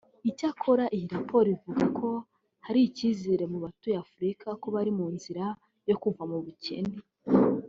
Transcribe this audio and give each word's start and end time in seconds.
Icyakora 0.29 0.83
iyi 0.95 1.05
raporo 1.15 1.47
ivuga 1.55 1.83
ko 1.97 2.09
hari 2.65 2.79
icyizere 2.87 3.43
ku 3.51 3.57
batuye 3.63 3.97
Afurika 4.05 4.47
ko 4.61 4.67
bari 4.75 4.91
mu 4.97 5.07
nzira 5.15 5.43
yo 5.89 5.95
kuva 6.01 6.23
mu 6.31 6.37
bukene 6.45 6.95